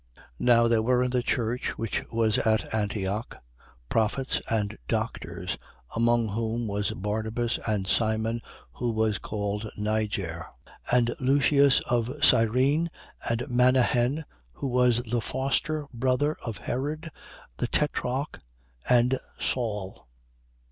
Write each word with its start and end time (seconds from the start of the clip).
13:1. 0.17 0.23
Now 0.39 0.67
there 0.67 0.81
were 0.81 1.03
in 1.03 1.11
the 1.11 1.21
church 1.21 1.77
which 1.77 2.03
was 2.11 2.39
at 2.39 2.73
Antioch 2.73 3.37
prophets 3.87 4.41
and 4.49 4.75
doctors, 4.87 5.59
among 5.95 6.29
whom 6.29 6.67
was 6.67 6.89
Barnabas 6.95 7.59
and 7.67 7.85
Simon 7.85 8.41
who 8.73 8.89
was 8.89 9.19
called 9.19 9.69
Niger, 9.77 10.47
and 10.91 11.13
Lucius 11.19 11.81
of 11.81 12.09
Cyrene 12.19 12.89
and 13.29 13.41
Manahen 13.47 14.25
who 14.53 14.65
was 14.65 15.03
the 15.03 15.21
foster 15.21 15.85
brother 15.93 16.35
of 16.43 16.57
Herod 16.57 17.11
the 17.57 17.67
tetrarch, 17.67 18.39
and 18.89 19.19
Saul. 19.37 20.07